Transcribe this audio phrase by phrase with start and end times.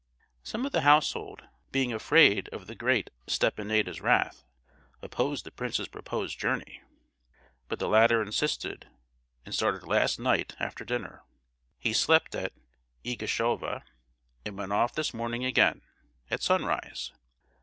[0.41, 4.43] Some of the household, being afraid of the great Stepanida's wrath,
[4.99, 6.81] opposed the prince's proposed journey;
[7.67, 8.87] but the latter insisted,
[9.45, 11.21] and started last night after dinner.
[11.77, 12.53] He slept at
[13.05, 13.83] Igishova,
[14.43, 15.81] and went off this morning again,
[16.31, 17.11] at sunrise.